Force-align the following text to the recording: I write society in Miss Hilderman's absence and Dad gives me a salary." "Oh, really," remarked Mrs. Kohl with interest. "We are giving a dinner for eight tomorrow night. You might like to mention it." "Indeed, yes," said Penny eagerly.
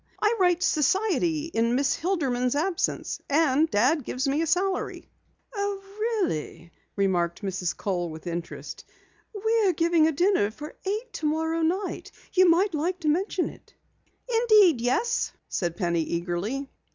I 0.19 0.35
write 0.39 0.63
society 0.63 1.45
in 1.45 1.75
Miss 1.75 1.95
Hilderman's 1.95 2.55
absence 2.55 3.21
and 3.29 3.69
Dad 3.69 4.03
gives 4.03 4.27
me 4.27 4.41
a 4.41 4.47
salary." 4.47 5.11
"Oh, 5.53 5.79
really," 5.99 6.71
remarked 6.95 7.43
Mrs. 7.43 7.77
Kohl 7.77 8.09
with 8.09 8.25
interest. 8.25 8.83
"We 9.35 9.67
are 9.67 9.73
giving 9.73 10.07
a 10.07 10.11
dinner 10.11 10.49
for 10.49 10.73
eight 10.87 11.13
tomorrow 11.13 11.61
night. 11.61 12.11
You 12.33 12.49
might 12.49 12.73
like 12.73 12.99
to 13.01 13.09
mention 13.09 13.47
it." 13.47 13.75
"Indeed, 14.27 14.81
yes," 14.81 15.33
said 15.49 15.77
Penny 15.77 16.01
eagerly. 16.01 16.67